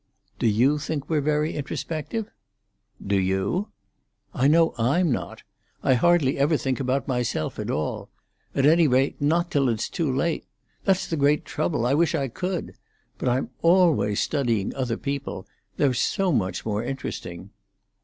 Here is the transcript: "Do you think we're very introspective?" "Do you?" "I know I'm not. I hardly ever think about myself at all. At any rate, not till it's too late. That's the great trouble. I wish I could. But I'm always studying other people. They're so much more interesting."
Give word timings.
"Do 0.39 0.47
you 0.47 0.79
think 0.79 1.07
we're 1.11 1.21
very 1.21 1.53
introspective?" 1.53 2.31
"Do 3.05 3.15
you?" 3.19 3.67
"I 4.33 4.47
know 4.47 4.73
I'm 4.79 5.11
not. 5.11 5.43
I 5.83 5.93
hardly 5.93 6.39
ever 6.39 6.57
think 6.57 6.79
about 6.79 7.07
myself 7.07 7.59
at 7.59 7.69
all. 7.69 8.09
At 8.55 8.65
any 8.65 8.87
rate, 8.87 9.21
not 9.21 9.51
till 9.51 9.69
it's 9.69 9.87
too 9.89 10.11
late. 10.11 10.47
That's 10.85 11.05
the 11.05 11.17
great 11.17 11.45
trouble. 11.45 11.85
I 11.85 11.93
wish 11.93 12.15
I 12.15 12.29
could. 12.29 12.73
But 13.19 13.29
I'm 13.29 13.51
always 13.61 14.19
studying 14.19 14.73
other 14.73 14.97
people. 14.97 15.45
They're 15.77 15.93
so 15.93 16.31
much 16.31 16.65
more 16.65 16.83
interesting." 16.83 17.51